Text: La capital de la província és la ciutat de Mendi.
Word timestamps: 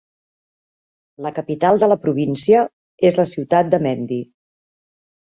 La 1.25 1.31
capital 1.39 1.81
de 1.83 1.89
la 1.91 1.97
província 2.05 2.61
és 3.11 3.19
la 3.19 3.25
ciutat 3.33 3.69
de 3.75 3.81
Mendi. 3.89 4.19